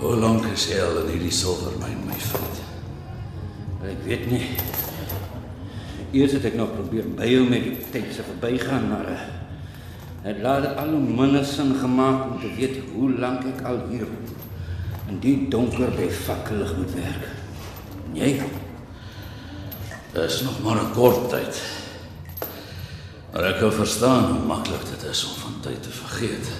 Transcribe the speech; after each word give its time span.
Hoe 0.00 0.16
lank 0.16 0.46
is 0.48 0.62
jy 0.70 0.78
al 0.80 1.02
in 1.02 1.10
hierdie 1.12 1.34
silwermyn, 1.34 1.98
my 2.08 2.14
vriend? 2.24 2.60
Ek 3.84 3.98
weet 4.06 4.22
nie. 4.30 4.46
Eers 6.16 6.38
het 6.38 6.46
ek 6.48 6.56
nog 6.56 6.72
probeer 6.72 7.10
byhou 7.18 7.42
met 7.50 7.66
die 7.66 7.74
tyd 7.92 8.08
se 8.16 8.24
verbygaan, 8.24 8.86
maar 8.88 9.10
uh, 9.12 9.18
het 10.24 10.40
later 10.40 10.80
al 10.80 10.94
hoe 10.94 11.02
minder 11.04 11.44
sin 11.44 11.74
gemaak 11.82 12.30
om 12.30 12.40
te 12.40 12.48
weet 12.56 12.80
hoe 12.94 13.10
lank 13.20 13.44
ek 13.52 13.60
al 13.68 13.82
hier 13.92 14.08
in 15.10 15.20
die 15.20 15.36
donker 15.52 15.92
by 15.92 16.08
fakkelig 16.08 16.72
moet 16.80 16.96
werk. 16.96 17.30
En 18.08 18.16
jy? 18.16 18.34
Dis 20.16 20.42
nog 20.48 20.62
maar 20.64 20.80
'n 20.80 20.94
kort 20.96 21.28
tyd. 21.28 21.60
Maar 23.34 23.52
ek 23.52 23.60
kan 23.60 23.72
verstaan 23.84 24.32
hoe 24.32 24.46
maklik 24.48 24.88
dit 24.96 25.10
is 25.12 25.26
om 25.28 25.36
van 25.44 25.60
tyd 25.60 25.82
te 25.82 25.92
vergeet. 25.92 26.54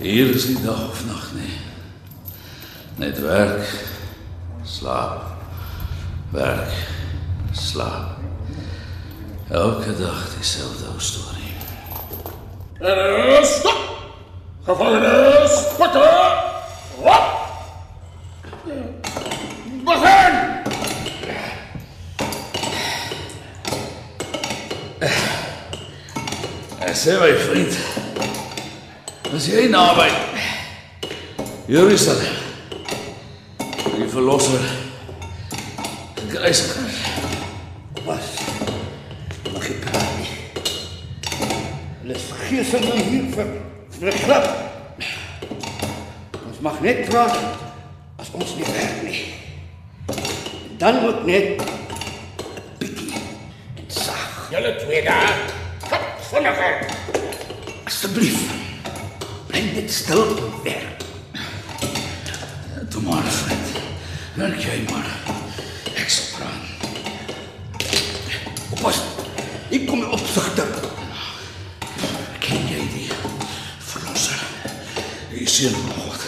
Hier 0.00 0.32
is 0.32 0.48
nie 0.48 0.62
dag 0.64 0.88
of 0.88 1.04
nag 1.04 1.34
nie. 1.36 1.69
Net 3.00 3.20
werk, 3.20 3.64
slaap, 4.62 5.22
werk, 6.30 6.72
slaap. 7.52 8.18
Elke 9.48 9.96
dag 9.96 10.36
dieselfde 10.36 10.84
ou 10.92 11.00
storie. 11.00 11.54
Eh, 12.80 13.42
Stop! 13.44 13.78
Gevangenes, 14.64 15.64
pakke! 15.78 16.10
Wat? 17.00 17.24
Begin! 19.84 20.36
Ek 26.84 27.00
sê 27.00 27.16
my 27.16 27.32
vriend, 27.46 27.80
as 29.32 29.48
jy 29.48 29.70
naby 29.72 30.12
Jerusalem 31.70 32.36
die 32.36 32.39
verlosser 34.10 34.60
gekruisig 36.14 36.76
is, 36.86 36.98
Was 38.04 38.28
mag 39.52 39.66
ek 39.70 39.80
praat 39.84 40.12
nie. 40.18 40.30
Hulle 42.00 42.14
is 42.16 42.24
vergeesing 42.30 42.86
hier 42.96 43.26
vir 43.34 43.50
vir 43.98 44.10
'n 44.10 44.20
klap. 44.24 44.46
Ons 46.48 46.60
mag 46.64 46.80
net 46.80 47.04
praat 47.10 47.36
as 48.18 48.30
ons 48.32 48.56
nie 48.56 48.66
werk 48.66 49.02
nie. 49.04 49.22
En 50.08 50.76
dan 50.78 51.04
ook 51.06 51.26
net 51.26 51.62
bietjie 52.78 53.14
en 53.76 53.86
sag. 53.88 54.48
Julle 54.50 54.74
twee 54.82 55.02
daar. 55.04 55.38
Kap 55.88 56.18
vinniger. 56.32 56.86
Asseblief. 57.84 58.40
Bly 59.46 59.60
net 59.74 59.92
stil 59.92 60.24
en 60.24 60.62
werk. 60.64 60.90
Toe 64.40 64.48
maar 64.48 64.58
vriend. 64.58 64.60
Werk 64.60 64.60
jy 64.62 64.92
maar. 64.92 65.06
Ek 65.94 66.08
sal 66.08 66.24
praat. 66.36 66.64
Oppas. 68.70 69.00
Ek 69.70 69.86
kom 69.86 70.04
op 70.10 70.26
sigter. 70.26 70.66
Ken 72.40 72.68
jy 72.68 72.86
die 72.94 73.10
verlosser? 73.78 74.40
Die 75.30 75.48
seun 75.48 75.74
van 75.74 75.92
God 76.00 76.20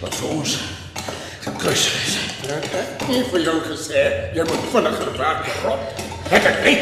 wat 0.00 0.14
vir 0.14 0.28
ons 0.28 0.58
gekruisig 1.40 1.96
is. 2.06 2.18
Ek 2.50 2.64
het 2.72 3.08
nie 3.08 3.24
vir 3.30 3.40
jou 3.44 3.58
gesê 3.68 4.06
jy 4.36 4.44
moet 4.48 4.70
vinniger 4.72 5.12
werk, 5.18 5.52
rot. 5.64 6.02
Het 6.30 6.44
ek 6.44 6.64
nie? 6.64 6.78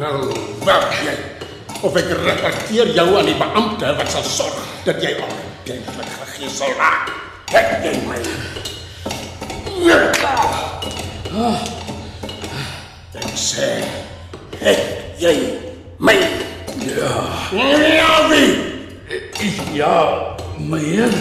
Nou, 0.00 0.16
werk 0.64 0.94
jy. 1.04 1.29
Of 1.82 1.96
ek 1.96 2.10
rapporteer 2.12 2.90
jou 2.94 3.06
aan 3.18 3.24
die 3.30 3.36
beampte 3.40 3.94
wat 3.96 4.10
sal 4.12 4.24
sorg 4.26 4.56
dat 4.84 5.00
jy 5.02 5.14
ordentlik 5.16 6.10
gegeesel 6.20 6.74
raak. 6.76 7.08
Het 7.50 7.84
jy 7.86 7.94
my? 8.06 8.18
Ek 13.20 13.32
sê, 13.36 13.70
het 14.60 15.20
jy 15.20 15.34
my? 15.98 16.16
Ja, 16.84 17.14
Ja, 17.52 18.28
wie? 18.28 18.52
ja, 19.74 19.96
meneer. 20.58 21.16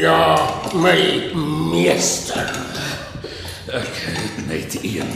Ja, 0.00 0.20
my 0.74 0.96
meester. 1.72 2.48
Ek 3.76 3.92
het 4.06 4.40
net 4.48 4.78
een 4.82 5.12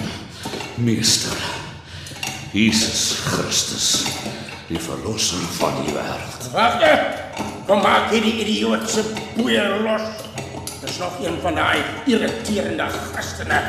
meester. 0.77 1.60
Jesus 2.51 3.15
Christus, 3.31 4.07
die 4.67 4.79
verlosser 4.83 5.39
van 5.55 5.77
die 5.85 5.93
wêreld. 5.95 6.47
Wag 6.51 6.81
net. 6.83 7.21
Kom 7.69 7.79
maak 7.85 8.09
hierdie 8.11 8.41
idiootse 8.43 9.05
boeie 9.37 9.63
los. 9.85 10.03
Dis 10.81 10.97
nog 10.99 11.21
een 11.23 11.37
van 11.45 11.55
daai 11.55 11.79
irriterende 12.11 12.89
gastene. 13.15 13.61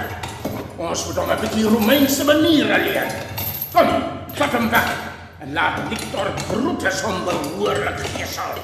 Ons 0.81 1.05
moet 1.05 1.19
hom 1.21 1.29
'n 1.29 1.39
bietjie 1.43 1.67
Romeinse 1.69 2.25
maniere 2.25 2.81
leer. 2.81 3.05
Kom, 3.69 3.89
vat 4.33 4.51
hom 4.57 4.69
weg 4.73 4.89
en 5.45 5.53
laat 5.53 5.77
Victor 5.89 6.33
Brutus 6.49 7.01
hom 7.05 7.21
behoorlik 7.25 8.01
gesal. 8.17 8.57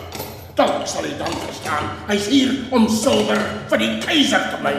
Dalk 0.55 0.87
sal 0.87 1.05
hy 1.05 1.13
dan 1.17 1.33
verstaan. 1.45 1.93
Hy's 2.09 2.25
hier 2.25 2.65
om 2.71 2.89
silwer 2.89 3.37
vir 3.69 3.77
die 3.77 3.97
keiser 4.01 4.49
te 4.49 4.57
my. 4.63 4.73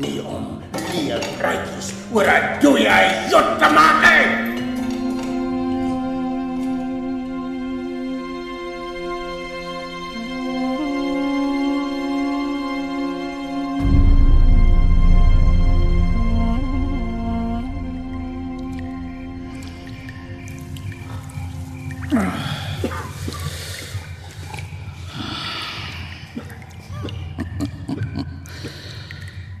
Nie 0.00 0.24
om 0.24 0.62
leer 0.92 1.22
praatjies 1.38 1.92
oor 2.12 2.26
'n 2.26 2.60
dooie 2.62 3.00
jot 3.30 3.58
te 3.60 3.68
maak 3.76 4.04
nie. 4.04 4.47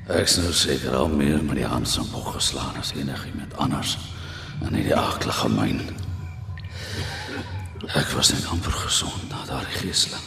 Ek's 0.08 0.38
nou 0.40 0.52
seker 0.56 0.94
al 0.96 1.10
meer 1.12 1.42
met 1.44 1.58
die 1.58 1.66
hand 1.68 1.88
se 1.88 2.00
bog 2.08 2.30
geslaan 2.32 2.76
as 2.80 2.94
enigiemand 2.96 3.56
anders 3.60 3.98
in 4.64 4.72
hierdie 4.72 4.94
aaklige 4.96 5.50
myn. 5.52 5.82
Ek 7.92 8.08
was 8.16 8.30
net 8.32 8.46
amper 8.48 8.72
gesond 8.72 9.26
na 9.28 9.42
daardie 9.50 9.82
geeseling. 9.82 10.24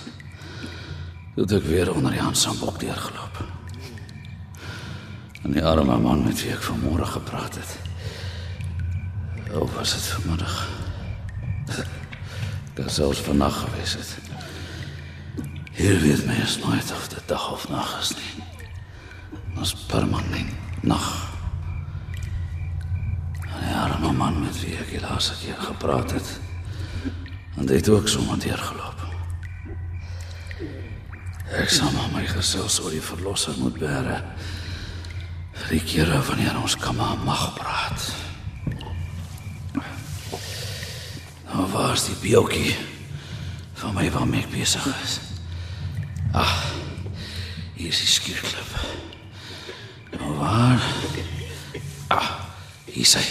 Toe 1.34 1.48
het 1.48 1.56
ek 1.58 1.66
weer 1.66 1.90
onder 1.94 2.14
die 2.14 2.22
hand 2.22 2.38
se 2.38 2.54
bog 2.60 2.78
deurgeloop. 2.78 3.42
En 5.42 5.58
die 5.58 5.66
arme 5.66 5.98
man 5.98 6.22
met 6.28 6.44
wie 6.44 6.54
ek 6.54 6.62
vanmôre 6.70 7.10
gepraat 7.16 7.58
het. 7.58 7.74
Hoe 9.50 9.66
was 9.80 9.96
dit 9.98 10.08
vanmiddag? 10.14 10.60
Dit 12.78 12.94
sou 12.94 13.10
vannag 13.26 13.64
gewees 13.66 13.98
het. 13.98 14.14
Hier 15.74 16.00
weet 16.06 16.26
mens 16.30 16.60
nooit 16.62 16.94
of 16.94 17.10
dit 17.18 17.28
dag 17.34 17.52
of 17.52 17.70
nag 17.70 17.98
is 18.06 18.14
nie. 18.14 18.41
Ons 19.62 19.76
permanent 19.86 20.82
nag. 20.82 21.08
Die 23.46 23.76
arme 23.78 24.10
man 24.18 24.40
met 24.42 24.58
wie 24.64 24.74
ek 24.74 24.90
die 24.90 25.02
laaste 25.04 25.36
keer 25.38 25.60
gepraat 25.62 26.16
het. 26.18 26.32
En 27.60 27.70
dit 27.70 27.76
het 27.78 27.90
ook 27.94 28.10
sommer 28.10 28.40
deurgeloop. 28.42 29.04
Ek 31.62 31.70
sal 31.70 31.94
maar 31.94 32.10
my 32.16 32.26
gesels 32.26 32.80
oor 32.82 32.96
die 32.96 33.04
verlosser 33.06 33.54
moet 33.62 33.78
bære. 33.78 34.18
Vir 35.60 35.70
die 35.76 35.84
kere 35.94 36.18
wanneer 36.26 36.58
ons 36.58 36.80
kan 36.82 36.98
maar 36.98 37.22
mag 37.22 37.46
praat. 37.60 38.10
Nou 41.52 41.70
waar 41.70 41.94
is 42.00 42.10
die 42.10 42.18
beeltjie 42.24 42.74
van 43.84 43.94
my 43.94 44.10
waarmee 44.10 44.42
ek 44.42 44.54
besig 44.58 44.90
is? 45.04 45.20
Ag, 46.34 46.58
hier 47.78 47.94
is 47.94 48.02
die 48.08 48.14
skuurklip. 48.18 49.21
Nou 50.20 50.36
waar 50.38 50.82
Hier 52.92 53.08
sê. 53.08 53.22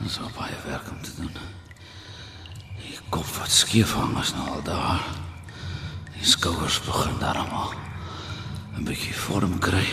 Ons 0.00 0.14
het 0.18 0.32
baie 0.36 0.56
werk 0.64 0.88
om 0.90 1.02
te 1.04 1.12
doen. 1.18 1.34
Die 2.80 2.96
kop 3.12 3.28
wat 3.36 3.52
skief 3.52 3.92
hang 3.92 4.14
is 4.22 4.32
nou 4.38 4.46
al 4.54 4.62
daar. 4.64 5.04
Die 6.16 6.24
skouers 6.26 6.80
begin 6.86 7.18
daarom 7.20 7.52
'n 8.78 8.84
bietjie 8.88 9.14
vorm 9.14 9.58
kry. 9.58 9.86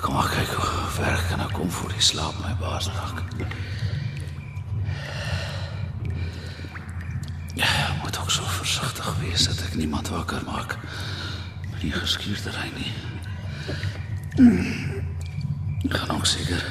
Kom 0.00 0.14
maar 0.14 0.28
kyk 0.28 0.48
hoe 0.56 0.88
ver 0.96 1.20
kan 1.28 1.40
ek 1.40 1.52
kom 1.52 1.70
voor 1.70 1.92
die 1.92 2.00
slaap 2.00 2.34
my 2.40 2.54
baas 2.60 2.88
raak. 2.88 3.22
Ja, 7.54 7.94
moet 8.02 8.18
ook 8.18 8.30
so 8.30 8.42
versigtig 8.44 9.14
wees 9.20 9.46
dat 9.46 9.60
ek 9.60 9.74
niemand 9.74 10.08
wakker 10.08 10.42
maak 10.44 10.78
die 11.84 11.92
geskuurdery 11.92 12.70
nie. 12.78 12.92
Ek 15.84 15.96
gaan 16.00 16.14
ook 16.16 16.26
seker 16.26 16.62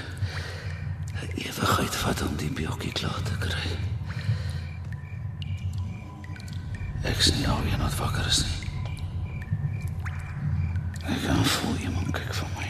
ewigheid 1.38 1.96
vat 2.02 2.22
om 2.26 2.34
die 2.40 2.50
biokkie 2.50 2.92
klaar 2.98 3.22
te 3.28 3.36
kry. 3.44 3.68
Ek 7.10 7.22
sien 7.22 7.38
nie 7.38 7.50
alweer 7.52 7.82
wat 7.84 7.98
wakker 8.00 8.30
is 8.32 8.42
nie. 8.48 8.60
Ek 11.14 11.22
kan 11.28 11.44
voel 11.56 11.78
iemand 11.84 12.10
kyk 12.16 12.34
van 12.40 12.52
my. 12.58 12.70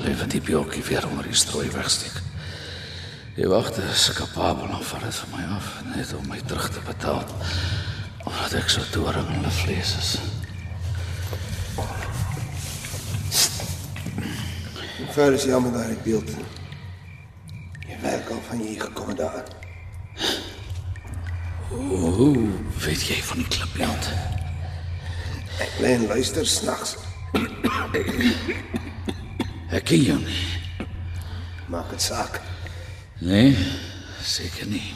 Lewe 0.00 0.26
die 0.32 0.42
biokkie 0.42 0.82
weer 0.88 1.06
onder 1.06 1.28
die 1.28 1.36
strooi 1.36 1.68
wegsteek. 1.70 2.16
Die 3.36 3.48
wagte 3.48 3.84
is 3.92 4.10
kapabel 4.16 4.66
om 4.66 4.82
van 4.82 5.06
dit 5.06 5.22
van 5.22 5.36
my 5.36 5.44
af 5.60 5.70
net 5.94 6.14
om 6.16 6.26
my 6.32 6.40
terug 6.42 6.70
te 6.74 6.82
betaal. 6.88 7.24
Omdat 8.24 8.54
ek 8.60 8.68
so 8.72 8.82
doring 8.92 9.26
in 9.28 9.40
hulle 9.40 9.52
vlees 9.60 9.94
is. 10.00 10.10
Hoe 14.98 15.08
ver 15.14 15.32
is 15.32 15.46
jy 15.48 15.54
al 15.56 15.64
met 15.64 15.74
daai 15.74 15.96
beeld? 16.04 16.30
Jy 17.88 17.96
werk 18.02 18.30
al 18.30 18.42
van 18.48 18.64
jy 18.64 18.76
gekom 18.80 19.14
daar. 19.18 19.46
Hoe 21.70 22.34
weet 22.84 23.06
jy 23.08 23.20
van 23.30 23.42
die 23.42 23.48
klipbeeld? 23.48 24.10
Ek 25.60 25.78
lê 25.80 25.94
en 25.96 26.06
luister 26.10 26.46
snags. 26.46 26.96
Ek 29.70 29.84
ken 29.86 30.02
jou 30.02 30.18
nie. 30.22 30.40
Maak 31.70 31.92
dit 31.94 32.02
saak. 32.02 32.40
Nee, 33.20 33.52
seker 34.24 34.66
nie. 34.66 34.86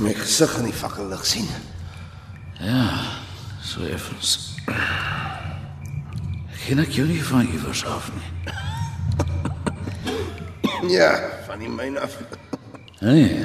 Jy 0.00 0.06
my 0.06 0.14
gesig 0.16 0.52
in 0.56 0.64
die 0.64 0.72
fakkellig 0.72 1.26
sien? 1.28 1.48
So 3.60 3.84
effens. 3.84 4.30
Ken 6.62 6.80
ek 6.80 6.94
jou 6.96 7.04
nie 7.04 7.20
van 7.28 7.44
iewers 7.52 7.82
af 7.84 8.08
nie? 8.16 8.30
Ja, 10.96 11.10
van 11.44 11.60
die 11.60 11.68
myn 11.68 12.00
af. 12.00 12.16
Nee, 13.04 13.44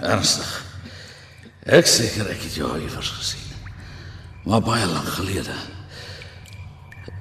ernstig. 0.00 0.48
Ek 1.68 1.84
seker 1.84 2.32
ek 2.32 2.48
het 2.48 2.56
jou 2.56 2.72
iewers 2.80 3.12
gesien. 3.20 3.52
Maar 4.48 4.64
baie 4.64 4.88
lank 4.88 5.12
gelede. 5.20 5.52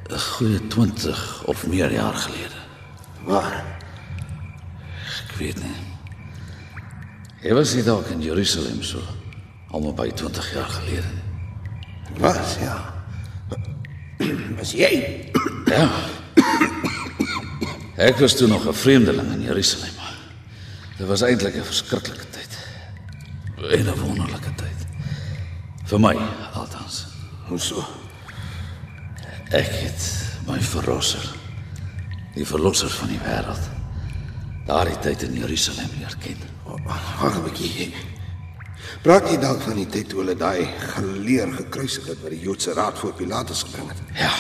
'n 0.08 0.24
Goeie 0.32 0.68
20 0.72 1.44
of 1.52 1.68
meer 1.68 1.92
jaar 1.92 2.16
gelede. 2.16 2.64
Waar? 3.28 3.64
Ek 5.20 5.36
weet 5.36 5.60
nie. 5.60 5.76
Jy 7.42 7.54
was 7.58 7.74
nie 7.74 7.84
dalk 7.84 8.10
in 8.14 8.22
Jerusalem 8.22 8.84
so 8.86 9.02
almal 9.74 9.96
by 9.98 10.12
20 10.14 10.54
jaar 10.54 10.70
gelede. 10.70 11.08
nie. 11.10 12.20
Was 12.22 12.58
ja. 12.62 12.76
Was 14.60 14.74
jy? 14.78 14.92
Ja. 15.66 15.88
Ek 18.02 18.20
was 18.20 18.36
toe 18.36 18.48
nog 18.48 18.68
'n 18.68 18.74
vreemdeling 18.74 19.32
in 19.32 19.42
Jerusalem. 19.42 19.94
Dit 20.98 21.08
was 21.08 21.22
eintlik 21.22 21.56
'n 21.56 21.64
verskriklike 21.64 22.30
tyd. 22.30 22.58
En 23.58 23.86
'n 23.86 24.00
wonderlike 24.00 24.54
tyd. 24.56 24.80
Vir 25.86 26.00
my 26.00 26.16
althans. 26.54 27.06
Hoe 27.48 27.60
so? 27.60 27.86
Ek 29.50 29.68
het 29.68 30.02
my 30.48 30.62
verlosser, 30.62 31.26
die 32.36 32.46
verlosser 32.46 32.90
van 32.90 33.08
die 33.08 33.20
wêreld, 33.20 33.70
daardie 34.66 35.00
tyd 35.00 35.24
in 35.24 35.34
Jerusalem 35.34 35.90
leer 36.00 36.16
ken. 36.20 36.38
Wag 36.86 37.36
'n 37.38 37.44
bietjie. 37.44 37.94
Praat 39.02 39.30
jy 39.30 39.38
dalk 39.42 39.62
van 39.62 39.76
die 39.76 39.88
tyd 39.88 40.10
toe 40.10 40.20
hulle 40.20 40.36
daai 40.36 40.68
geleer 40.96 41.50
gekruisig 41.54 42.06
het 42.06 42.22
wat 42.22 42.30
die 42.30 42.42
Joodse 42.42 42.74
raad 42.74 43.00
voor 43.00 43.14
Pilatus 43.14 43.64
gebring 43.64 43.90
het? 43.90 44.02
Ja. 44.14 44.34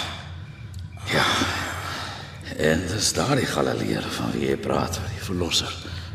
Ja. 1.13 1.25
En 2.57 2.83
dis 2.87 3.13
daardie 3.13 3.45
Galileër 3.45 4.05
van 4.17 4.31
wie 4.31 4.49
jy 4.49 4.57
praat, 4.57 4.99
die 5.15 5.23
verlosser 5.25 5.71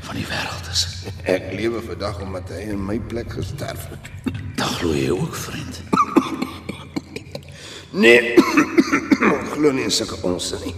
van 0.07 0.15
die 0.15 0.27
wêreld 0.27 0.71
is. 0.71 0.87
Ek 1.37 1.51
lewe 1.59 1.83
vandag 1.83 2.21
omdat 2.23 2.53
hy 2.55 2.69
in 2.71 2.85
my 2.87 2.99
plek 3.11 3.33
gesterf 3.33 3.89
het. 3.91 4.11
Dan 4.57 4.69
glo 4.79 4.95
jy 4.95 5.11
ook, 5.11 5.35
vriend. 5.35 5.81
Nee. 7.97 8.35
Glo 9.57 9.73
nie 9.73 9.87
in 9.89 9.91
sulke 9.91 10.19
onsin 10.23 10.61
nie. 10.65 10.75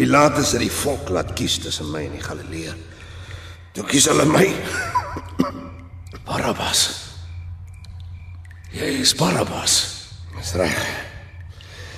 Pilatus 0.00 0.54
het 0.54 0.62
die 0.64 0.72
volk 0.72 1.10
laat 1.12 1.34
kies 1.36 1.58
tussen 1.60 1.90
my 1.92 2.06
en 2.06 2.14
die 2.16 2.22
Galileër. 2.24 2.76
Toe 3.76 3.82
kies 3.84 4.06
hulle 4.08 4.24
my. 4.24 4.46
Barabbas. 6.28 6.86
Jy 8.72 8.88
is 9.02 9.12
Barabbas. 9.18 9.74
Dis 10.38 10.54
reg. 10.56 10.78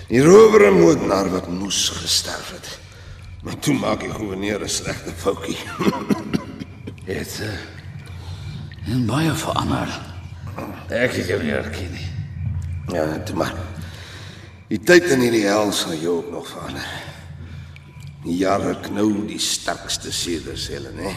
Die 0.08 0.22
rower 0.26 0.66
en 0.66 0.80
moordenaar 0.80 1.30
wat 1.30 1.46
moes 1.46 1.84
gesterf 2.00 2.50
het. 2.56 2.72
Maar 3.46 3.60
toe 3.62 3.76
maak 3.78 4.02
die 4.02 4.10
goewerneur 4.10 4.66
'n 4.66 4.74
slegte 4.80 5.14
foutjie. 5.22 5.58
Het 7.12 7.38
uh, 7.42 7.54
en 8.90 9.06
baie 9.06 9.30
verander. 9.30 9.94
Ek 10.90 11.14
het 11.20 11.30
jou 11.30 11.38
nie 11.42 11.54
herken 11.54 11.94
nie. 11.94 12.10
ja, 12.98 13.06
toe 13.22 13.36
maar. 13.36 13.54
Die 14.68 14.82
tyd 14.82 15.06
in 15.06 15.22
hierdie 15.22 15.46
hel 15.46 15.70
sal 15.72 15.94
jou 15.94 16.18
ook 16.18 16.30
nog 16.34 16.50
verander. 16.50 17.01
Jare 18.22 18.76
knou 18.84 19.24
die 19.26 19.40
sterkste 19.42 20.12
seders 20.14 20.68
hulle, 20.70 20.92
né? 20.94 21.10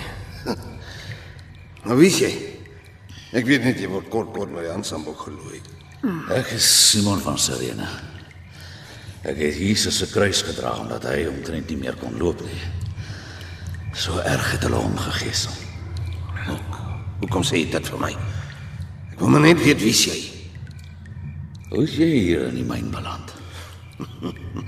maar 1.86 2.00
wie 2.00 2.10
jy? 2.10 2.32
Ek 3.36 3.46
weet 3.46 3.66
net 3.68 3.82
jy 3.82 3.90
word 3.92 4.10
kort 4.10 4.32
kort 4.34 4.54
met 4.54 4.66
die 4.66 4.72
aansambok 4.74 5.28
gelooi. 5.28 5.60
Ek 6.34 6.56
is 6.56 6.66
Simon 6.66 7.22
van 7.22 7.38
Sirene. 7.42 7.88
Ek 9.26 9.38
het 9.42 9.58
Jesus 9.58 10.00
se 10.02 10.10
kruis 10.10 10.42
gedra 10.46 10.76
omdat 10.82 11.06
hy 11.10 11.26
omtrent 11.30 11.70
nie 11.70 11.80
meer 11.82 11.98
kon 12.02 12.18
loop 12.22 12.42
nie. 12.46 12.62
So 13.98 14.18
erg 14.26 14.52
het 14.56 14.66
hulle 14.66 14.82
hom 14.82 14.98
gegeesel. 15.02 15.54
Hoekom 17.22 17.46
sê 17.46 17.62
jy 17.62 17.70
dit 17.74 17.94
vir 17.94 18.02
my? 18.02 18.14
Ek 19.14 19.22
wil 19.22 19.34
maar 19.34 19.46
net 19.46 19.62
weet 19.62 19.82
wie 19.82 19.94
jy? 19.94 20.20
Hoe 21.70 21.86
is 21.86 21.98
jy 21.98 22.10
hier 22.14 22.48
in 22.50 22.62
die 22.62 22.66
myn 22.66 22.90
beland? 22.94 23.34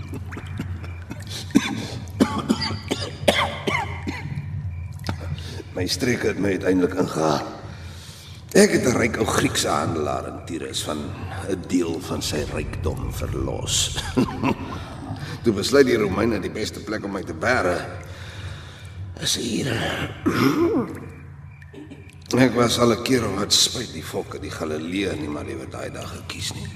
My 5.78 5.86
streek 5.86 6.24
het 6.26 6.40
my 6.42 6.56
uiteindelik 6.58 6.96
ingehaal. 6.98 7.44
Ek 8.58 8.72
het 8.74 8.86
'n 8.90 8.98
ryk 8.98 9.18
ou 9.22 9.26
Griekse 9.26 9.68
handelaar 9.68 10.26
in 10.28 10.40
Tyrus 10.46 10.82
van 10.84 10.98
'n 11.50 11.62
deel 11.68 12.00
van 12.02 12.22
sy 12.22 12.42
rykdom 12.54 13.14
verlos. 13.14 14.02
Toe 15.44 15.54
besluit 15.54 15.86
die 15.86 15.98
Romeine 15.98 16.40
die 16.40 16.50
beste 16.50 16.80
plek 16.80 17.06
om 17.06 17.12
my 17.12 17.22
te 17.22 17.34
bære 17.34 17.86
is 19.22 19.36
hier. 19.36 19.70
Ek 22.46 22.54
was 22.54 22.80
al 22.80 22.98
'n 22.98 23.04
keer 23.04 23.30
wat 23.36 23.54
spyt 23.54 23.94
die 23.94 24.06
volke 24.06 24.40
die 24.40 24.52
Galileë 24.52 25.14
nie 25.20 25.30
maar 25.30 25.46
liewer 25.46 25.70
daai 25.70 25.92
dag 25.92 26.10
gekies 26.10 26.54
nie. 26.54 26.70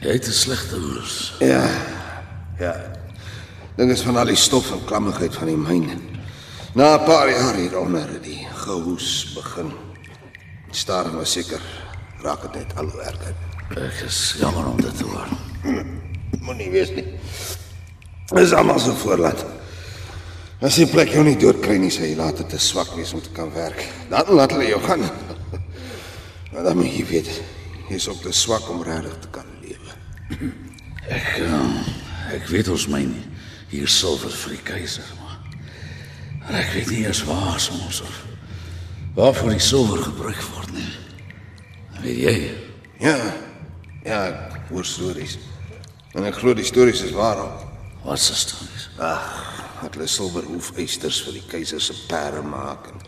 Jy 0.00 0.12
het 0.12 0.28
'n 0.28 0.32
slegte 0.32 0.76
oors. 0.76 1.34
Ja. 1.40 1.68
Ja. 2.58 2.74
Ding 3.76 3.90
is 3.90 4.00
van 4.00 4.16
al 4.16 4.32
die 4.32 4.36
stof 4.36 4.72
en 4.72 4.84
klammigheid 4.84 5.34
van 5.34 5.46
die 5.46 5.56
myn. 5.56 6.15
Na 6.76 6.98
'n 6.98 7.04
paar 7.04 7.30
jaar 7.30 7.54
hieronder 7.54 8.08
het 8.08 8.24
die 8.24 8.46
gehoes 8.52 9.32
begin. 9.34 9.72
Staar 10.70 11.12
maar 11.12 11.26
seker 11.26 11.60
raak 12.20 12.42
dit 12.42 12.52
net 12.54 12.76
al 12.76 12.88
hoe 12.92 13.00
erger. 13.00 13.34
Ek 13.70 14.02
is 14.04 14.34
jammer 14.38 14.66
om 14.66 14.80
dit 14.80 14.96
te 14.96 15.04
hoor. 15.04 15.28
Moenie 16.44 16.70
wees 16.70 16.90
nie. 16.92 17.04
Dis 18.34 18.52
almal 18.52 18.78
so 18.78 18.92
voorlaat. 18.92 19.40
As 20.60 20.76
jy 20.76 20.84
plek 20.92 21.14
jou 21.16 21.24
nie 21.24 21.38
doodkry 21.40 21.78
nie, 21.80 21.90
sê 21.90 22.10
jy 22.10 22.16
laat 22.16 22.36
dit 22.36 22.48
te 22.48 22.60
swak 22.60 22.92
wees 22.92 23.12
om 23.16 23.24
te 23.24 23.32
kan 23.32 23.48
werk. 23.56 23.80
Dan 24.12 24.34
laat 24.36 24.52
hulle 24.52 24.68
jou 24.68 24.82
gaan. 24.84 25.08
Maar 26.52 26.62
dan 26.62 26.76
moet 26.76 26.92
jy 26.92 27.04
weet, 27.08 27.28
jy's 27.88 28.08
ook 28.08 28.20
te 28.22 28.32
swak 28.32 28.68
om 28.70 28.82
regtig 28.82 29.16
te 29.20 29.28
kan 29.32 29.48
lewe. 29.60 29.96
Ek 31.08 31.40
uh, 31.40 31.64
ek 32.36 32.48
weet 32.48 32.68
ons 32.68 32.86
myn 32.88 33.12
hier 33.68 33.88
silwer 33.88 34.32
vir 34.32 34.54
die 34.56 34.64
keiser, 34.64 35.04
maar 35.20 35.25
ek 36.54 36.72
weet 36.74 36.90
nie 36.90 37.02
eers 37.06 37.24
waar 37.26 37.58
soms 37.60 38.00
of 38.06 38.22
waarvoor 39.16 39.50
die 39.56 39.60
silwer 39.64 40.02
gebruik 40.04 40.42
word 40.54 40.72
nie. 40.76 40.90
Weet 42.02 42.18
jy? 42.20 42.36
Ja, 43.00 43.16
Ja, 44.06 44.20
ek 44.54 44.68
hoor 44.70 44.84
stories. 44.86 45.32
En 46.14 46.22
ek 46.28 46.36
glo 46.38 46.52
die 46.54 46.64
stories 46.64 47.00
is 47.02 47.10
waar. 47.16 47.40
ook. 47.42 47.62
Wat 48.04 48.20
se 48.22 48.34
stories? 48.38 48.84
Dat 48.96 49.94
hulle 49.96 50.06
silverhoefeisters 50.06 51.22
vir 51.26 51.32
die 51.40 51.46
keiser 51.50 51.80
se 51.82 51.96
perde 52.06 52.42
maak 52.46 52.86
en 52.92 53.00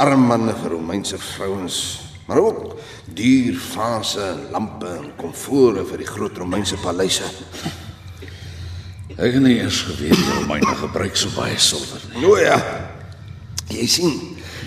armbanne 0.00 0.54
vir 0.62 0.70
Romeinse 0.70 1.18
vrouens, 1.18 2.00
maar 2.26 2.38
ook 2.40 2.78
duur 3.04 3.58
vaase, 3.60 4.30
lampe 4.50 4.86
en 4.86 5.10
komfore 5.18 5.84
vir 5.84 5.98
die 5.98 6.06
groot 6.08 6.38
Romeinse 6.38 6.76
paleise. 6.80 7.26
Ek 9.20 9.34
het 9.36 9.42
nie 9.44 9.58
eers 9.60 9.82
geweet 9.84 10.16
die 10.16 10.30
Romeine 10.38 10.74
gebruik 10.80 11.16
so 11.16 11.28
baie 11.36 11.58
silwer 11.60 12.00
nie. 12.14 12.24
O 12.24 12.38
ja. 12.40 12.56
Jy 13.68 13.84
sien, 13.86 14.14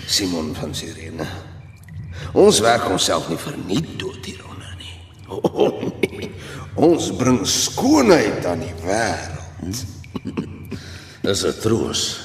Simon 0.06 0.52
van 0.54 0.74
Sirene. 0.78 1.26
Ons 2.38 2.60
werk 2.62 2.86
onsself 2.86 3.26
nie 3.28 3.38
verniet 3.38 3.88
dood 3.98 4.22
hieronder 4.22 4.76
nie. 4.78 4.94
Oh, 5.26 5.82
nee. 6.06 6.30
Ons 6.78 7.10
bring 7.18 7.40
skoonheid 7.46 8.46
aan 8.46 8.62
die 8.62 8.74
wêreld. 8.86 9.82
Dis 11.24 11.44
'n 11.44 11.58
troos. 11.60 12.20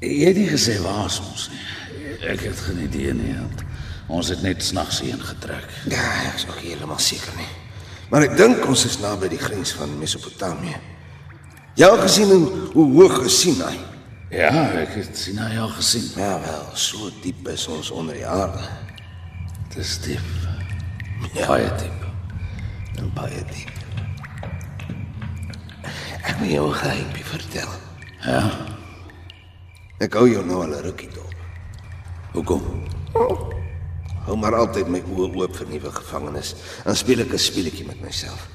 Jy 0.00 0.24
het 0.26 0.36
nie 0.36 0.50
gesê 0.50 0.80
waar 0.82 1.06
ons 1.06 1.48
nie. 1.52 1.66
Ek 2.26 2.40
het 2.40 2.58
geen 2.58 2.82
idee 2.90 3.14
nie. 3.14 3.36
Ons 4.08 4.28
het 4.28 4.42
net 4.42 4.62
snags 4.62 5.00
heen 5.00 5.20
getrek. 5.20 5.68
Ja, 5.88 6.26
ek 6.26 6.42
is 6.42 6.46
ook 6.48 6.58
nie 6.60 6.74
heeltemal 6.74 6.98
seker 6.98 7.32
nie. 7.36 7.63
Maar 8.10 8.28
ek 8.28 8.36
dink 8.36 8.66
ons 8.68 8.84
is 8.84 8.98
naby 9.02 9.28
die 9.32 9.40
grens 9.40 9.72
van 9.78 9.98
Mesopotamië. 9.98 10.76
Jy 11.74 11.88
het 11.90 12.04
gesien 12.04 12.30
hoe, 12.30 12.68
hoe 12.72 12.86
hoog 12.92 13.24
is 13.26 13.40
Sinai? 13.40 13.74
Ja, 14.34 14.50
ek 14.78 14.94
het 14.98 15.18
Sinai 15.18 15.58
al 15.58 15.72
gesien. 15.74 16.06
Ja 16.18 16.40
wel, 16.42 16.66
so 16.74 17.10
diep 17.22 17.48
is 17.48 17.66
ons 17.70 17.90
onder 17.90 18.14
die 18.14 18.26
aarde. 18.26 18.62
Dis 19.74 19.96
diep. 20.04 20.30
Ja. 21.32 21.46
Baie 21.46 21.70
diep. 21.80 22.06
En 22.98 23.10
baie 23.14 23.42
diep. 23.50 23.70
Ek 26.24 26.36
wil 26.40 26.50
jou 26.50 26.68
'n 26.68 26.74
geheimpie 26.74 27.24
vertel. 27.24 27.70
Ja. 28.22 28.50
Ek 29.98 30.14
hou 30.14 30.28
jou 30.28 30.44
nou 30.46 30.62
al 30.62 30.74
'n 30.78 30.82
rukkie 30.82 31.10
dop. 31.14 31.34
Hoekom? 32.32 32.62
Hou 34.24 34.36
maar 34.40 34.56
altyd 34.56 34.88
my 34.88 35.02
oë 35.04 35.28
oop 35.36 35.56
vir 35.56 35.68
nuwe 35.68 35.90
gevangenes. 35.92 36.54
Dan 36.84 36.96
speel 36.96 37.20
ek 37.20 37.32
'n 37.32 37.38
speletjie 37.38 37.86
met 37.86 38.00
myself. 38.00 38.48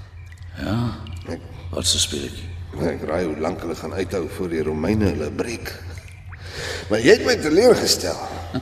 Ja. 0.57 0.97
Ek 1.27 1.41
Wat 1.71 1.83
'n 1.85 1.99
speletjie? 1.99 2.49
ek 2.81 3.01
raai 3.03 3.25
hoe 3.25 3.37
lank 3.37 3.61
hulle 3.61 3.75
gaan 3.75 3.93
uithou 3.93 4.29
voor 4.29 4.49
die 4.49 4.63
Romeine 4.63 5.05
hulle 5.05 5.31
breek. 5.31 5.73
Maar 6.89 6.99
jy 6.99 7.11
het 7.17 7.25
my 7.25 7.35
teleurgestel. 7.35 8.17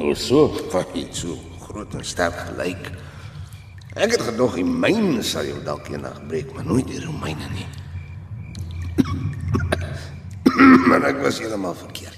O, 0.00 0.14
so. 0.14 0.48
Wat 0.72 0.88
iets 0.94 1.20
so 1.20 1.36
groot 1.60 1.94
en 1.94 2.04
sterk 2.04 2.34
gelyk. 2.34 2.90
Ek 3.94 4.10
het 4.14 4.22
gedog 4.22 4.54
die 4.54 4.64
myne 4.64 5.22
sal 5.22 5.44
jou 5.44 5.58
dalk 5.64 5.88
eendag 5.88 6.26
breek, 6.26 6.54
maar 6.54 6.64
nooit 6.64 6.86
die 6.86 7.00
Romeine 7.04 7.48
nie. 7.52 7.66
maar 10.88 11.02
ek 11.10 11.20
was 11.22 11.38
heeltemal 11.42 11.74
verkeerd. 11.74 12.16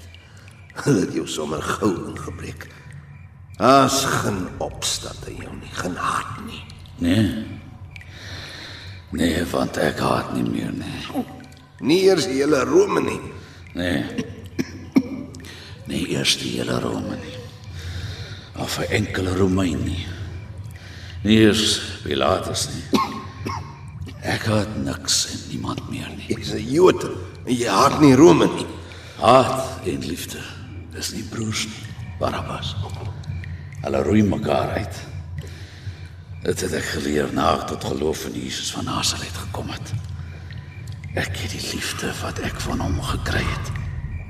Hulle 0.85 0.99
het 0.99 1.13
jou 1.13 1.27
sommer 1.27 1.61
gou 1.61 1.91
ingebreek. 2.13 2.69
As 3.57 4.03
geen 4.05 4.47
opstand 4.57 5.27
in 5.27 5.35
jou 5.35 5.55
nie, 5.61 5.69
geen 5.71 5.95
haat 5.95 6.39
nie. 6.47 6.63
Nee. 6.97 7.45
Nee, 9.13 9.45
want 9.51 9.77
ek 9.77 9.99
haat 10.01 10.33
nie 10.33 10.45
meer 10.47 10.71
nie. 10.73 11.25
Nie 11.85 11.99
eers 12.07 12.25
die 12.25 12.39
hele 12.41 12.63
Rome 12.65 13.01
nie. 13.05 13.19
Nee. 13.77 14.25
Nee, 15.85 16.07
eers 16.15 16.37
die 16.41 16.55
hele 16.57 16.79
Rome 16.81 17.17
nie. 17.21 17.37
Of 18.57 18.79
'n 18.79 18.89
enkele 18.89 19.35
Romein 19.35 19.83
nie. 19.83 20.07
Nie 21.23 21.37
eers 21.45 21.81
Pilatus 22.03 22.69
nie. 22.73 23.01
Ek 24.23 24.45
haat 24.45 24.77
niks 24.77 25.27
en 25.31 25.39
niemand 25.49 25.89
meer 25.89 26.09
nie. 26.09 26.27
Jy's 26.35 26.53
'n 26.53 26.71
Jood 26.73 27.03
en 27.45 27.55
jy 27.55 27.67
haat 27.67 27.99
nie 28.01 28.15
Rome 28.15 28.47
nie. 28.47 28.65
Haat 29.19 29.85
en 29.85 29.99
liefde 29.99 30.41
is 30.97 31.11
nie 31.13 31.23
broers 31.23 31.65
nie. 31.65 31.85
Barabbas. 32.19 32.75
Hulle 33.83 33.99
roei 34.03 34.23
mekaar 34.23 34.69
uit. 34.79 34.99
Dit 36.43 36.61
het 36.63 36.73
ek 36.79 36.85
geleer 36.95 37.33
na 37.35 37.49
ek 37.57 37.65
tot 37.67 37.83
geloof 37.83 38.25
in 38.29 38.37
Jesus 38.39 38.71
van 38.71 38.87
Nasaret 38.87 39.35
gekom 39.35 39.67
het. 39.75 39.91
Ek 41.19 41.35
het 41.35 41.51
die 41.51 41.65
liefde 41.73 42.13
wat 42.21 42.39
ek 42.47 42.61
van 42.63 42.79
hom 42.79 42.95
gekry 43.03 43.43
het. 43.43 43.73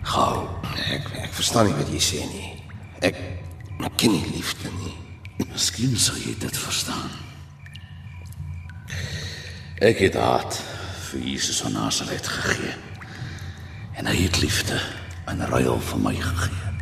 Gehou. 0.10 0.48
Ek 0.90 1.06
ek 1.28 1.38
verstaan 1.38 1.70
nie 1.70 1.78
wat 1.78 1.94
jy 1.94 2.02
sê 2.02 2.24
nie. 2.32 2.50
Ek 3.06 3.22
ek 3.78 4.02
ken 4.02 4.18
nie 4.18 4.34
liefde 4.40 4.74
nie. 4.80 4.96
Miskien 5.46 5.94
sal 6.02 6.18
jy 6.18 6.34
dit 6.42 6.58
verstaan. 6.66 7.14
Ek 9.86 10.02
het 10.02 10.18
haat 10.18 10.58
vir 11.12 11.30
Jesus 11.30 11.62
van 11.62 11.78
Nasaret 11.78 12.26
gegee. 12.26 12.74
En 14.02 14.10
hy 14.10 14.18
het 14.26 14.42
liefde 14.42 14.82
in 15.30 15.46
ruil 15.54 15.78
vir 15.94 16.08
my 16.10 16.18
gegee. 16.18 16.73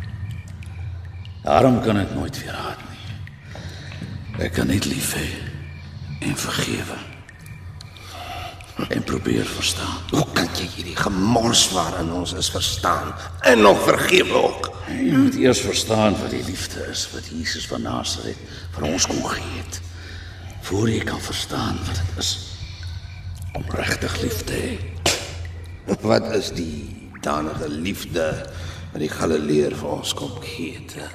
Daarom 1.42 1.82
kan 1.82 1.98
ek 1.98 2.14
nooit 2.14 2.38
weer 2.44 2.54
haat 2.54 2.82
nie. 2.86 4.46
Ek 4.46 4.54
kan 4.54 4.70
net 4.70 4.86
lief 4.86 5.16
hê 5.18 5.26
en 6.22 6.36
vergewe. 6.38 6.98
En 8.94 9.04
probeer 9.04 9.46
verstaan. 9.46 9.98
Hoe 10.12 10.26
kan 10.34 10.50
jy 10.58 10.68
hierdie 10.76 10.98
gemors 10.98 11.64
waarin 11.74 12.12
ons 12.14 12.34
is 12.38 12.50
verstaan 12.54 13.10
en 13.50 13.62
nog 13.66 13.82
vergewe 13.86 14.38
ook? 14.38 14.70
Jy 14.92 15.18
moet 15.18 15.38
eers 15.42 15.62
verstaan 15.66 16.18
wat 16.22 16.30
die 16.34 16.44
liefde 16.46 16.86
is 16.92 17.08
wat 17.14 17.30
Jesus 17.34 17.66
van 17.70 17.86
Nasaret 17.86 18.38
vir 18.76 18.88
ons 18.90 19.10
kom 19.10 19.24
gee 19.34 19.58
het. 19.58 19.82
Voor 20.70 20.90
jy 20.90 21.02
kan 21.06 21.22
verstaan 21.22 21.82
wat 21.88 22.02
dit 22.04 22.22
is 22.22 22.32
om 23.58 23.66
regtig 23.78 24.20
lief 24.22 24.44
te 24.46 24.62
hê. 24.62 24.78
Wat 26.06 26.30
is 26.38 26.54
die 26.54 27.10
danige 27.22 27.70
liefde 27.70 28.30
wat 28.94 29.02
die 29.02 29.10
Galileër 29.10 29.74
vir 29.82 29.98
ons 29.98 30.14
kom 30.18 30.38
gee? 30.46 30.86
te? 30.86 31.10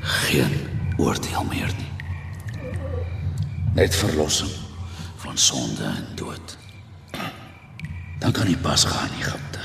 Geen 0.00 0.68
oordeel 0.96 1.44
meer 1.44 1.72
nie. 1.76 1.92
Net 3.74 3.94
verlossing 3.94 4.50
van 5.16 5.38
sonde 5.38 5.84
en 5.84 6.06
dood. 6.14 6.56
Dan 8.18 8.32
kan 8.32 8.48
jy 8.50 8.56
pas 8.58 8.84
gaan 8.84 9.10
in 9.12 9.20
Egipte. 9.22 9.62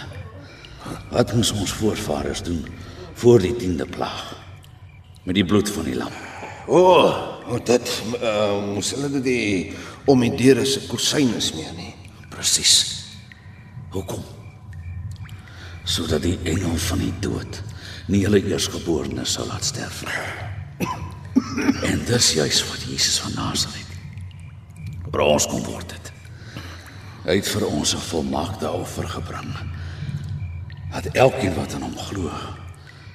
Wat 1.09 1.33
moes 1.33 1.51
ons 1.51 1.73
voorvaders 1.73 2.43
doen 2.43 2.65
voor 3.13 3.39
die 3.39 3.55
10de 3.55 3.89
plaag 3.89 4.35
met 5.23 5.35
die 5.35 5.45
bloed 5.45 5.69
van 5.69 5.83
die 5.83 5.95
lam? 5.95 6.11
O, 6.67 6.79
oh, 6.79 7.17
oh, 7.47 7.59
dit 7.65 7.89
uh, 8.21 8.73
moes 8.73 8.91
hulle 8.95 9.09
dit 9.17 9.23
die 9.23 9.73
om 10.05 10.19
die 10.19 10.33
deure 10.35 10.65
se 10.67 10.85
kussyne 10.87 11.41
smeer 11.41 11.73
nie. 11.77 11.93
Presies. 12.29 12.75
Hoekom? 13.93 14.23
Sodat 15.83 16.23
die 16.23 16.37
engel 16.49 16.77
van 16.87 17.01
die 17.03 17.13
dood 17.21 17.61
nie 18.07 18.23
hulle 18.25 18.41
eersgeborenes 18.43 19.33
sal 19.37 19.47
laat 19.47 19.65
sterf 19.65 20.03
nie. 20.05 20.87
En 21.83 22.01
dis 22.05 22.33
juis 22.33 22.59
wat 22.69 22.83
Jesus 22.89 23.19
van 23.23 23.33
Nasaret 23.37 23.83
vir 25.13 25.21
ons 25.21 25.45
kom 25.45 25.61
word 25.67 25.93
het. 25.93 26.09
Hy 27.23 27.35
het 27.37 27.47
vir 27.47 27.67
ons 27.67 27.93
'n 27.93 28.01
volmaakte 28.09 28.71
offer 28.71 29.07
gebring. 29.07 29.53
Dat 30.91 31.05
elkeen 31.13 31.55
wat 31.55 31.73
aan 31.73 31.81
hom 31.81 31.97
glo, 31.97 32.31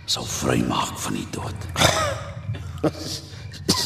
sal 0.07 0.25
vrymaak 0.25 0.99
van 0.99 1.15
die 1.15 1.27
dood. 1.31 1.61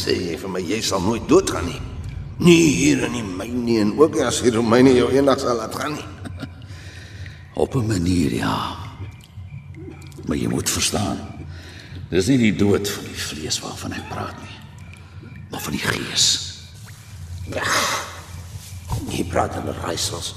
Sê 0.02 0.12
jy 0.12 0.36
vir 0.38 0.50
my 0.50 0.60
jy 0.60 0.80
sal 0.80 1.00
nooit 1.00 1.28
doodgaan 1.28 1.66
nie. 1.66 1.80
Nie 2.38 2.72
hier 2.74 3.04
in 3.04 3.12
die 3.12 3.22
myn 3.22 3.64
nie 3.64 3.80
en 3.80 3.98
ook 3.98 4.14
nie 4.14 4.24
as 4.24 4.42
die 4.42 4.50
Romeine 4.50 4.92
jou 4.94 5.10
eendag 5.12 5.40
sal 5.40 5.56
laat 5.56 5.74
gaan 5.74 5.92
nie. 5.92 6.06
Op 7.54 7.74
'n 7.74 7.86
manier 7.86 8.34
ja. 8.34 8.81
Maar 10.26 10.38
jy 10.38 10.48
moet 10.48 10.70
verstaan. 10.70 11.18
Dis 12.12 12.28
nie 12.28 12.38
die 12.38 12.56
dood 12.56 12.88
van 12.88 13.04
die 13.08 13.20
vlees 13.24 13.58
waarvan 13.62 13.94
ek 13.96 14.08
praat 14.10 14.36
nie, 14.44 14.56
maar 15.50 15.62
van 15.64 15.72
die 15.72 15.80
gees. 15.80 16.26
Jy 19.08 19.24
praat 19.30 19.56
in 19.60 19.70
raaisels. 19.80 20.34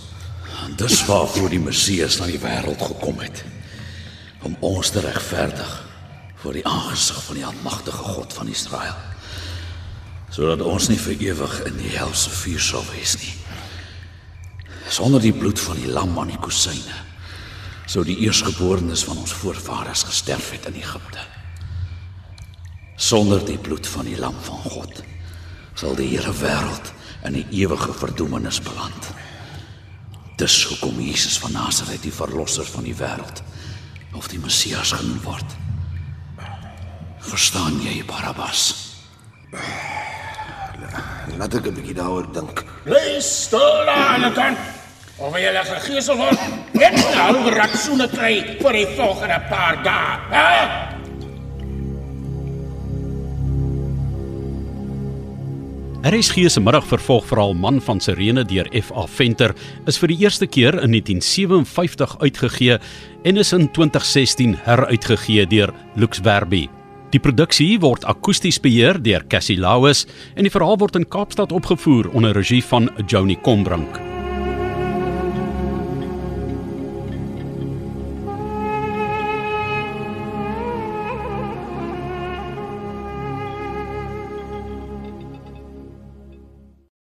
En 0.64 0.76
dis 0.80 1.02
waarvoor 1.06 1.52
die 1.52 1.60
Messias 1.60 2.18
na 2.20 2.30
die 2.32 2.40
wêreld 2.40 2.80
gekom 2.82 3.20
het. 3.20 3.44
Om 4.48 4.56
ons 4.64 4.90
te 4.94 5.04
regverdig 5.04 5.74
voor 6.40 6.56
die 6.56 6.66
aangesig 6.68 7.20
van 7.28 7.40
die 7.40 7.46
almagtige 7.46 8.08
God 8.16 8.34
van 8.34 8.48
Israel. 8.48 8.96
Sodat 10.32 10.64
ons 10.64 10.88
nie 10.92 11.00
vir 11.00 11.28
ewig 11.32 11.58
in 11.68 11.76
die 11.80 11.92
hel 11.98 12.14
se 12.16 12.32
vuur 12.32 12.62
sal 12.62 12.88
wees 12.94 13.18
nie. 13.20 13.34
Sonder 14.96 15.24
die 15.24 15.34
bloed 15.36 15.60
van 15.60 15.80
die 15.82 15.92
lam 15.92 16.16
aan 16.20 16.32
die 16.32 16.40
kusyne 16.40 17.04
sou 17.86 18.04
die 18.06 18.18
eersgeborenes 18.26 19.04
van 19.06 19.18
ons 19.22 19.34
voorvaders 19.34 20.04
gesterf 20.04 20.52
het 20.52 20.66
in 20.66 20.80
Egipte. 20.82 21.22
Sonder 22.96 23.44
die 23.46 23.58
bloed 23.58 23.88
van 23.88 24.06
die 24.06 24.18
lam 24.20 24.36
van 24.42 24.62
God 24.72 25.04
sal 25.76 25.96
die 25.98 26.08
hele 26.14 26.32
wêreld 26.40 26.94
in 27.28 27.36
die 27.36 27.46
ewige 27.64 27.94
verdoemenis 27.94 28.62
beland. 28.64 29.10
Dis 30.40 30.56
hoekom 30.70 31.00
Jesus 31.04 31.38
van 31.40 31.52
Nasaret 31.56 32.04
die 32.04 32.14
verlosser 32.14 32.68
van 32.68 32.88
die 32.88 32.96
wêreld 32.96 33.44
of 34.16 34.30
die 34.32 34.40
Messias 34.40 34.94
genoem 34.96 35.20
word. 35.24 35.56
Verstaan 37.26 37.82
jy, 37.84 38.00
Barabbas? 38.08 38.70
Laat 41.36 41.56
ek 41.56 41.68
'n 41.68 41.76
bietjie 41.76 41.98
daaroor 41.98 42.32
dink. 42.32 42.64
Bly 42.86 43.20
stil 43.20 43.90
aan 43.90 44.22
die 44.22 44.32
kant. 44.32 44.75
Of 45.16 45.32
jy 45.40 45.46
hulle 45.48 45.62
gegeesel 45.64 46.18
word, 46.20 46.42
net 46.76 46.96
nou 47.16 47.52
ratsoene 47.56 48.10
kry 48.12 48.34
vir 48.60 48.76
die 48.76 48.88
volgende 48.98 49.38
paar 49.48 49.78
dae. 49.86 50.18
Hè? 50.34 50.96
RSG 56.06 56.50
se 56.52 56.60
middagvervolgverhaal 56.62 57.56
Man 57.58 57.80
van 57.82 58.02
Sirene 58.04 58.44
deur 58.46 58.68
FA 58.84 59.06
Venter 59.08 59.56
is 59.88 59.98
vir 59.98 60.12
die 60.12 60.18
eerste 60.26 60.46
keer 60.52 60.76
in 60.84 60.92
1957 60.94 62.18
uitgegee 62.20 62.76
en 63.24 63.40
is 63.40 63.54
in 63.56 63.70
2016 63.72 64.58
heruitgegee 64.68 65.48
deur 65.48 65.72
Lux 65.96 66.20
Verbi. 66.28 66.66
Die 67.16 67.24
produksie 67.24 67.80
word 67.80 68.04
akoesties 68.04 68.60
beheer 68.60 69.00
deur 69.00 69.24
Cassie 69.32 69.58
Lauis 69.58 70.04
en 70.36 70.44
die 70.44 70.52
verhaal 70.52 70.76
word 70.84 71.00
in 71.00 71.08
Kaapstad 71.08 71.56
opgevoer 71.56 72.12
onder 72.12 72.36
regie 72.36 72.62
van 72.68 72.92
Joni 73.08 73.40
Combrink. 73.42 74.15